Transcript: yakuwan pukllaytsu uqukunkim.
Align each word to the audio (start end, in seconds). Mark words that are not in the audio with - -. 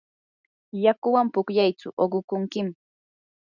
yakuwan 0.83 1.27
pukllaytsu 1.33 1.87
uqukunkim. 2.03 2.67